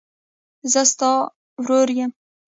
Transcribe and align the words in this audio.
زه 0.71 0.81
ستا 0.91 1.11
ورور 1.61 1.89
یم. 1.97 2.11